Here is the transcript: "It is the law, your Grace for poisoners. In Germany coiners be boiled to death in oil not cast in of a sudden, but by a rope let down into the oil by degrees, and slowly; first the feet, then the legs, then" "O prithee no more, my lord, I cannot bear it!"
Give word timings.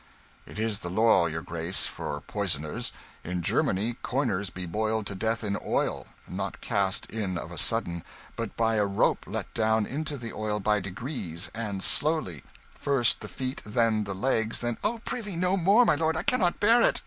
"It 0.47 0.57
is 0.57 0.79
the 0.79 0.89
law, 0.89 1.27
your 1.27 1.43
Grace 1.43 1.85
for 1.85 2.21
poisoners. 2.21 2.91
In 3.23 3.43
Germany 3.43 3.97
coiners 4.01 4.49
be 4.49 4.65
boiled 4.65 5.05
to 5.05 5.13
death 5.13 5.43
in 5.43 5.55
oil 5.63 6.07
not 6.27 6.59
cast 6.59 7.05
in 7.11 7.37
of 7.37 7.51
a 7.51 7.57
sudden, 7.59 8.03
but 8.35 8.57
by 8.57 8.77
a 8.77 8.85
rope 8.87 9.25
let 9.27 9.53
down 9.53 9.85
into 9.85 10.17
the 10.17 10.33
oil 10.33 10.59
by 10.59 10.79
degrees, 10.79 11.51
and 11.53 11.83
slowly; 11.83 12.41
first 12.73 13.19
the 13.21 13.27
feet, 13.27 13.61
then 13.63 14.05
the 14.05 14.15
legs, 14.15 14.61
then" 14.61 14.79
"O 14.83 14.97
prithee 15.05 15.35
no 15.35 15.55
more, 15.55 15.85
my 15.85 15.93
lord, 15.93 16.17
I 16.17 16.23
cannot 16.23 16.59
bear 16.59 16.81
it!" 16.81 16.99